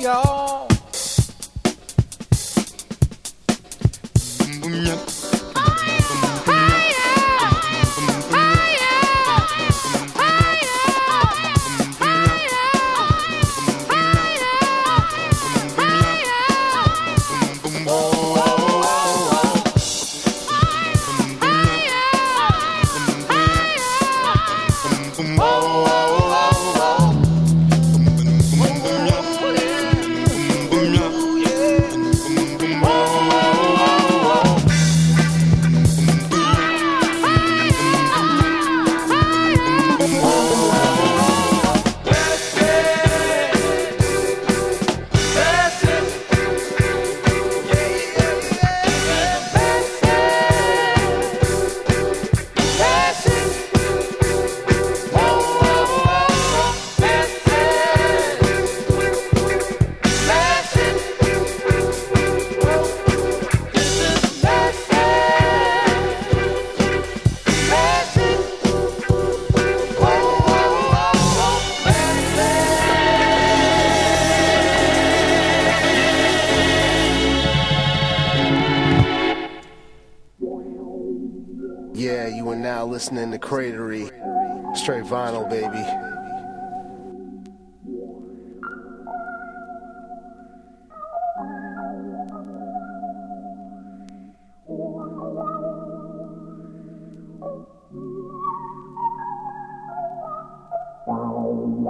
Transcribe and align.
listening 0.00 0.39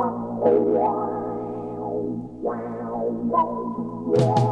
wow 0.01 0.41
wow 0.43 1.91
wow 2.41 3.05
wow 3.29 3.49
wow. 4.07 4.50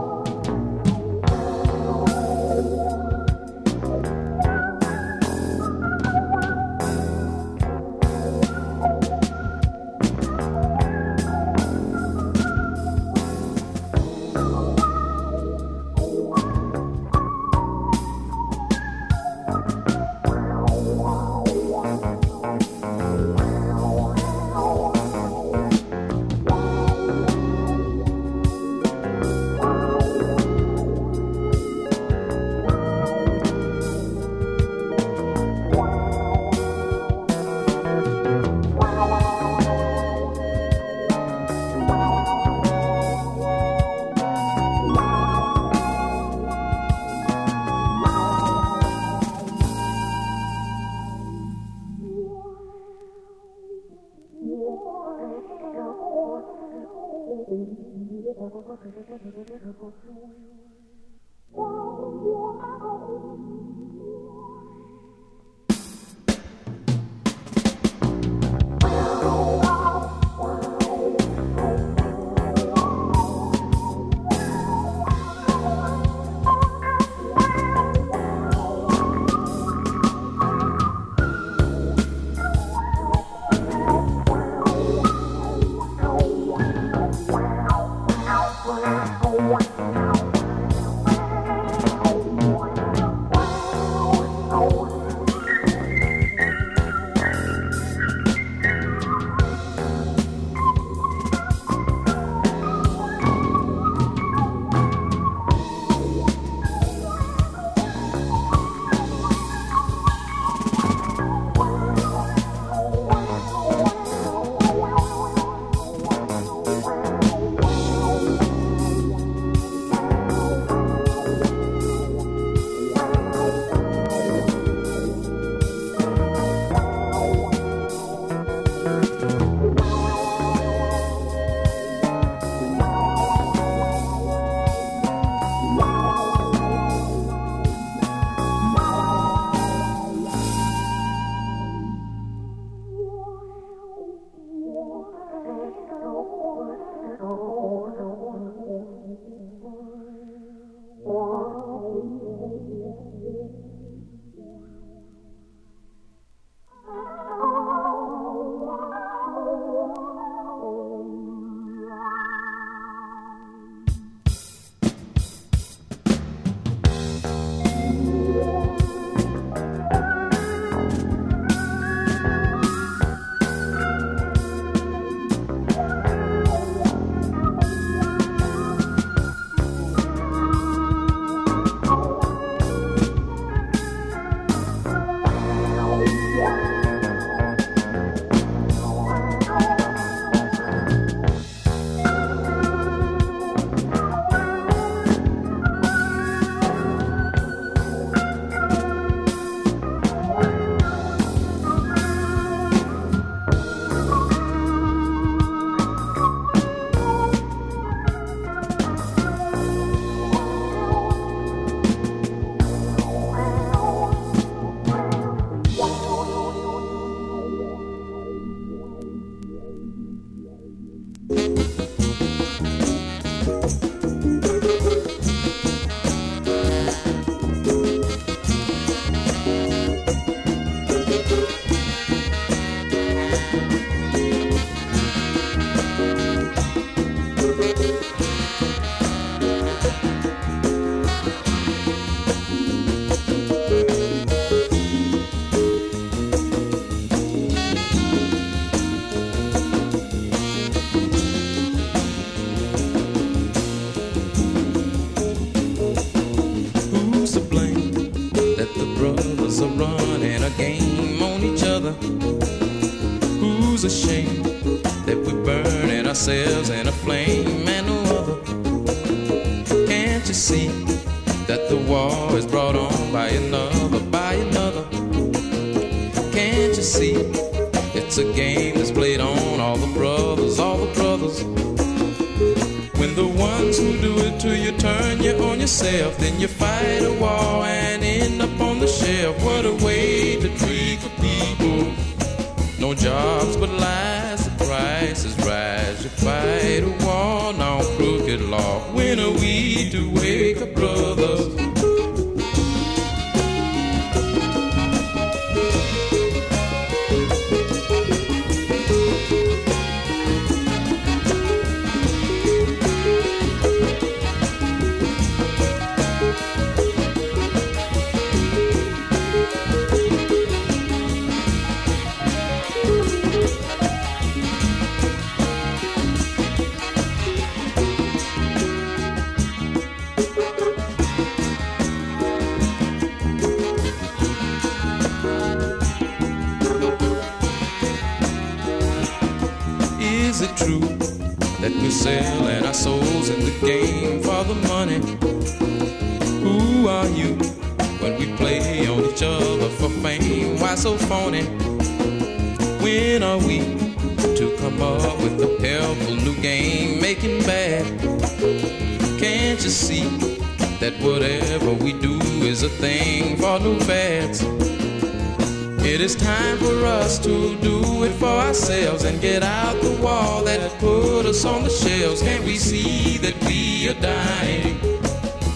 and 369.08 369.22
get 369.22 369.42
out 369.42 369.80
the 369.80 369.92
wall 370.02 370.44
that 370.44 370.60
put 370.78 371.24
us 371.24 371.44
on 371.44 371.64
the 371.64 371.70
shelves. 371.70 372.20
Can't 372.22 372.44
we 372.44 372.56
see 372.56 373.16
that 373.18 373.36
we 373.46 373.88
are 373.88 374.00
dying? 374.00 374.78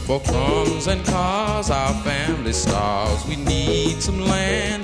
For 0.06 0.21
crumbs 0.21 0.87
and 0.87 1.04
cars, 1.04 1.71
our 1.71 1.94
family 2.02 2.52
starves. 2.52 3.26
We 3.28 3.37
need 3.37 4.02
some 4.02 4.21
land 4.21 4.82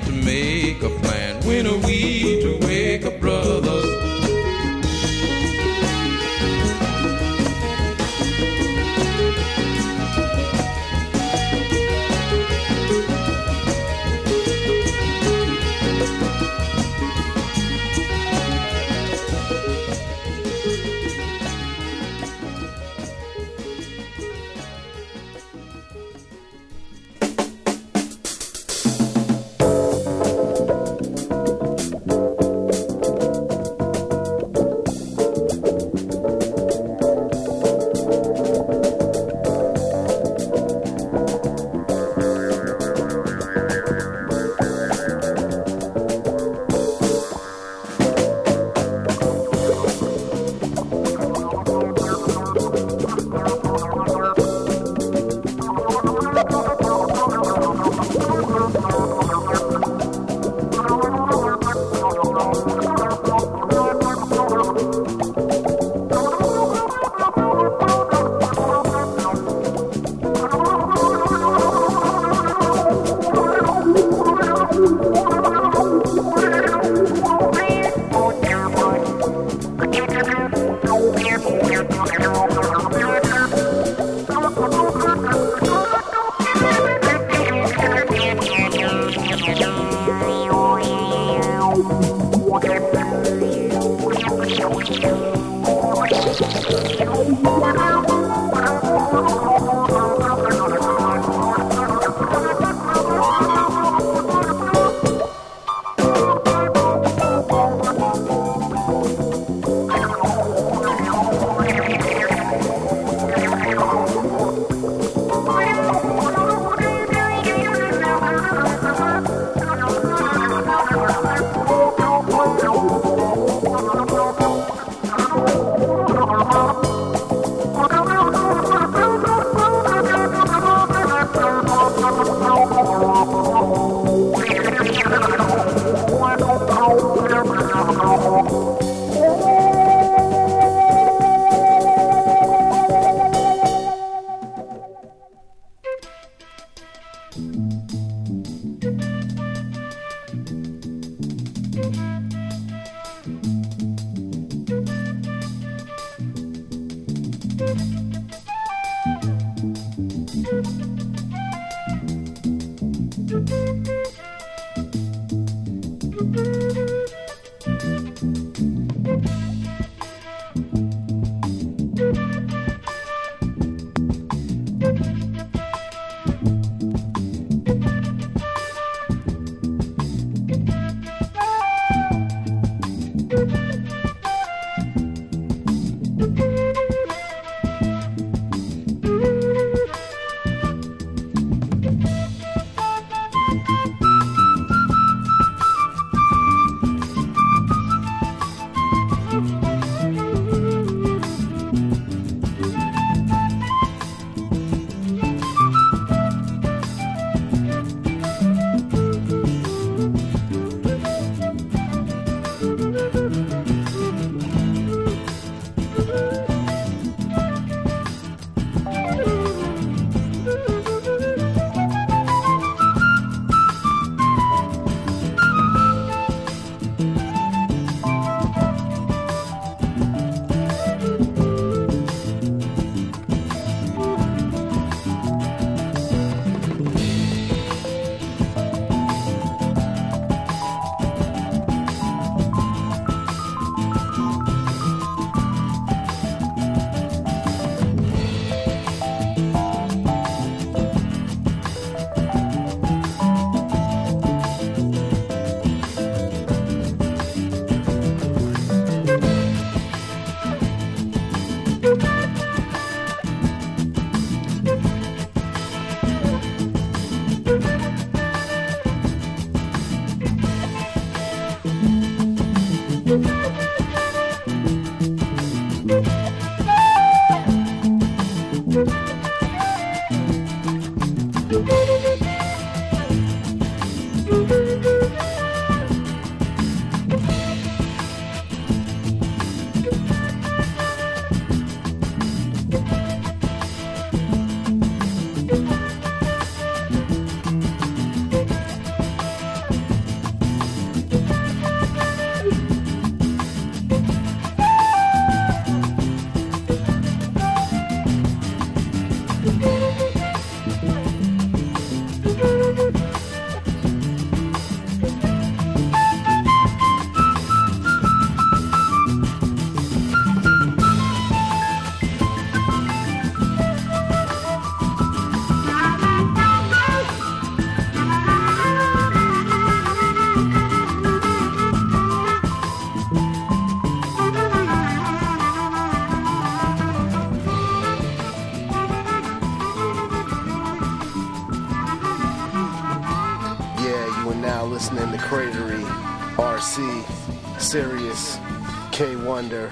Wonder, 349.39 349.71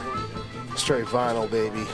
straight 0.77 1.03
vinyl, 1.07 1.51
baby. 1.51 1.85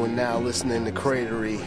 We're 0.00 0.08
now 0.08 0.38
listening 0.38 0.86
to 0.86 0.92
Cratery. 0.92 1.62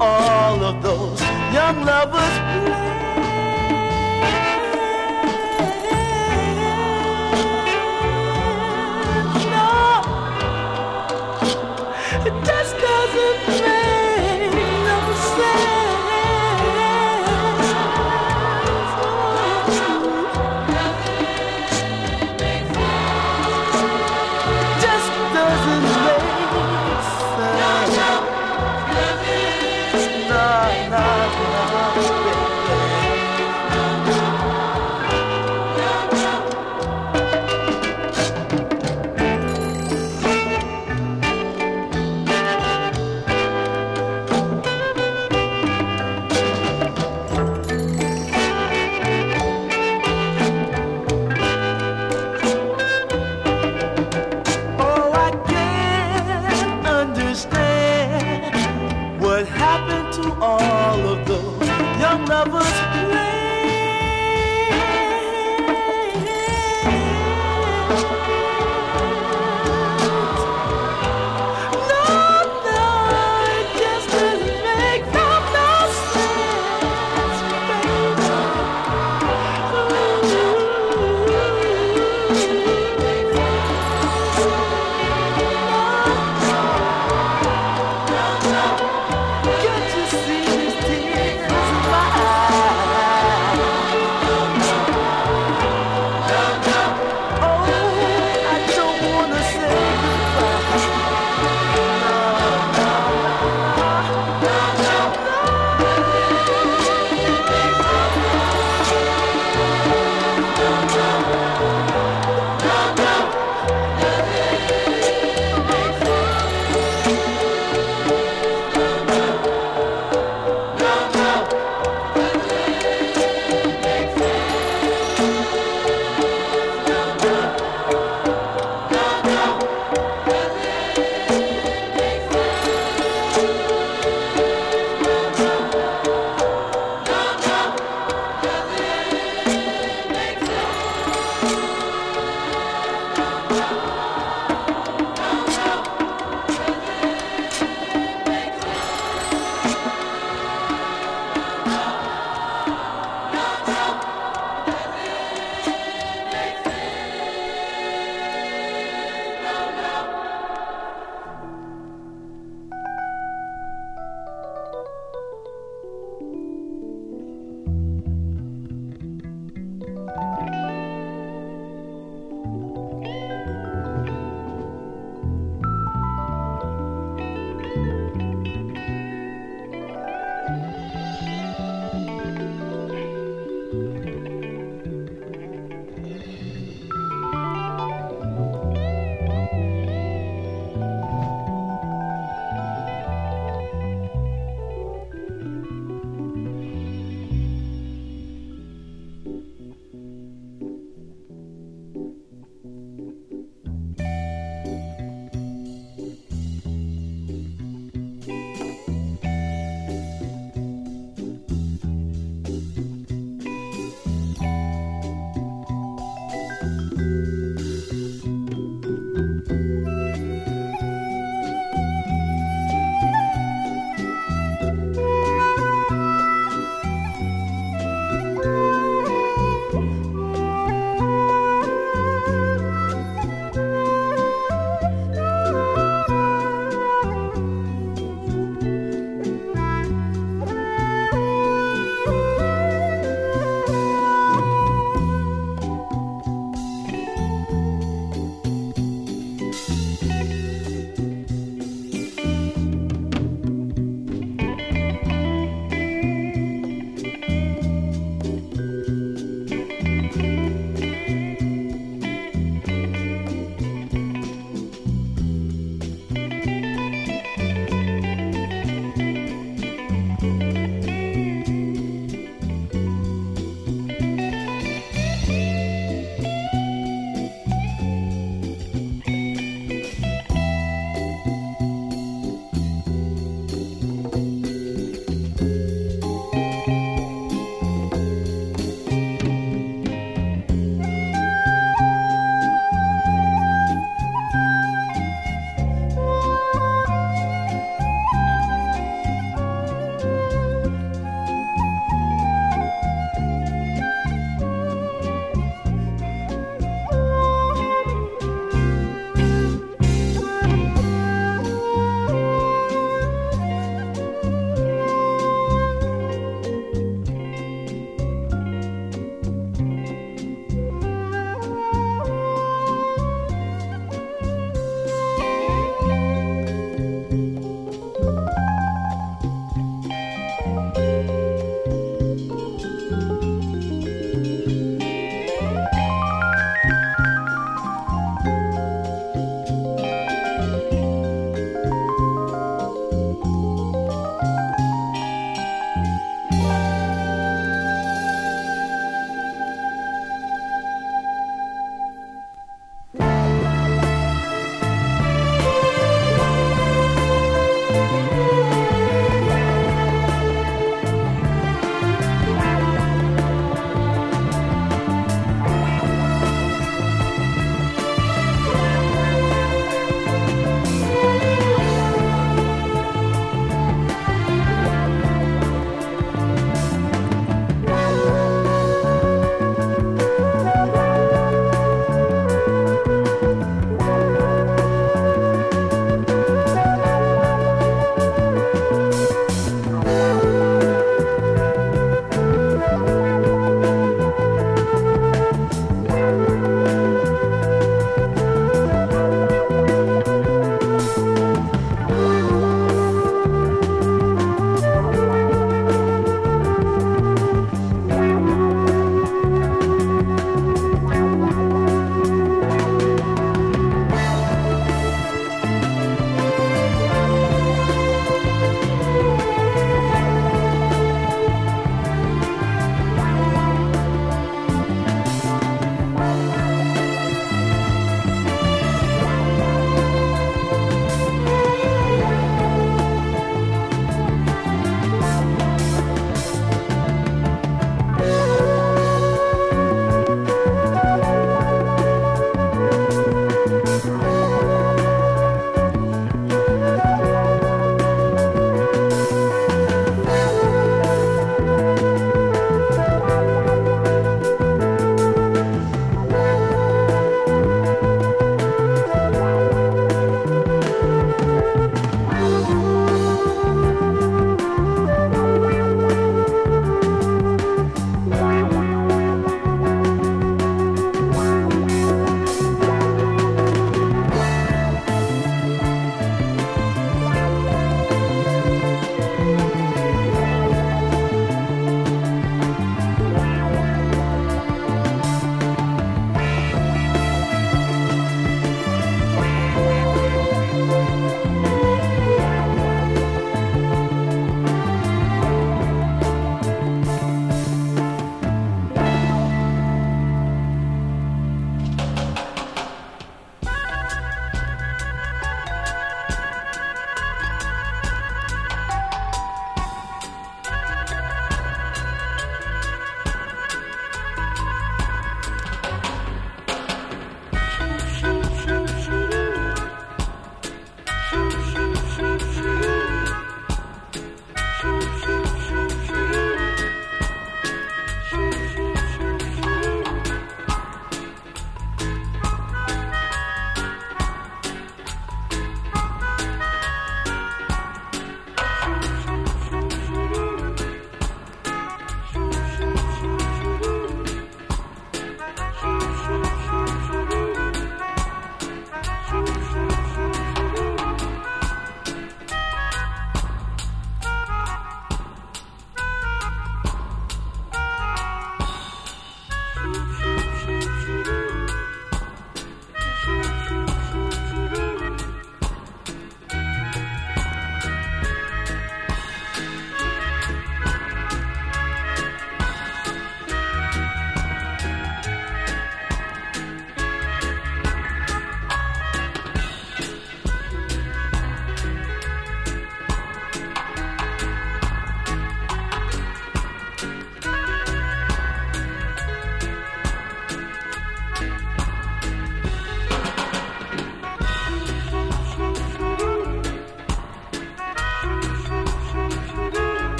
all 0.00 0.62
of 0.64 0.82
those 0.82 1.20
young 1.52 1.84
lovers 1.84 2.38
play. 2.64 3.05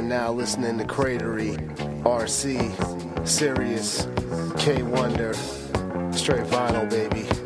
Are 0.00 0.02
now 0.02 0.32
listening 0.32 0.78
to 0.78 0.84
Cratery, 0.84 1.58
RC, 2.04 3.28
Sirius, 3.28 4.06
Kaewonder, 4.56 5.34
straight 6.14 6.46
vinyl, 6.46 6.88
baby. 6.88 7.39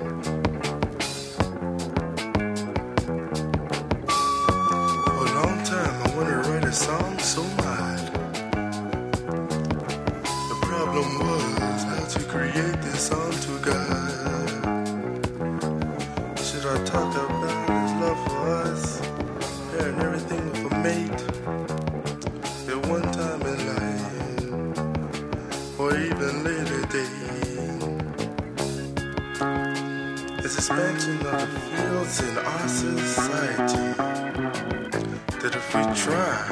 We 35.87 35.95
try, 35.95 36.49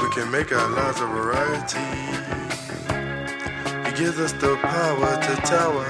we 0.00 0.10
can 0.10 0.30
make 0.30 0.52
our 0.52 0.68
lives 0.70 1.00
a 1.00 1.06
variety. 1.06 1.78
It 3.88 3.96
gives 3.96 4.18
us 4.18 4.32
the 4.32 4.56
power 4.56 5.20
to 5.22 5.36
tower 5.42 5.88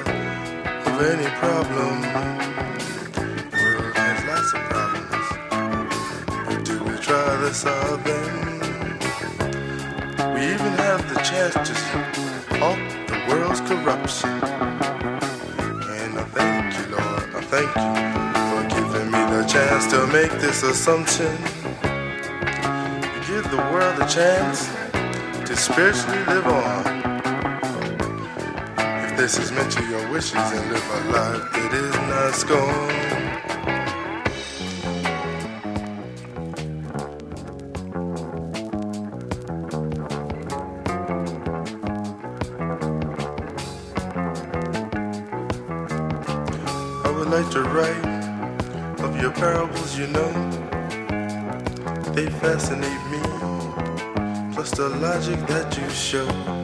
of 0.86 1.02
any 1.02 1.28
problem. 1.40 2.02
World 3.52 3.96
has 3.96 4.18
lots 4.30 4.52
of 4.54 4.60
problems, 4.70 5.28
but 6.46 6.64
do 6.64 6.84
we 6.84 6.96
try 6.98 7.36
to 7.40 7.54
solve 7.54 8.04
them? 8.04 8.60
We 10.34 10.42
even 10.54 10.72
have 10.84 11.02
the 11.12 11.20
chance 11.22 11.54
to 11.54 11.74
halt 12.58 12.78
the 13.08 13.18
world's 13.28 13.60
corruption. 13.62 14.30
And 15.98 16.18
I 16.18 16.24
thank 16.36 16.78
you, 16.78 16.84
Lord, 16.94 17.34
I 17.34 17.40
thank 17.52 17.70
you 17.74 17.92
for 18.50 18.62
giving 18.76 19.10
me 19.10 19.18
the 19.34 19.44
chance 19.48 19.86
to 19.92 20.06
make 20.08 20.32
this 20.40 20.62
assumption. 20.62 21.55
The 23.56 23.62
world 23.72 23.98
a 23.98 24.06
chance 24.06 24.68
to 25.48 25.56
spiritually 25.56 26.22
live 26.26 26.46
on. 26.46 26.84
If 28.76 29.16
this 29.16 29.38
is 29.38 29.50
meant 29.50 29.72
to 29.72 29.84
your 29.88 30.10
wishes 30.10 30.34
and 30.34 30.70
live 30.70 30.84
a 30.90 31.10
life 31.10 31.52
that 31.54 31.72
is 31.72 31.94
not 31.94 32.34
scorned. 32.34 33.05
Logic 55.00 55.38
that 55.46 55.76
you 55.76 55.88
show. 55.90 56.55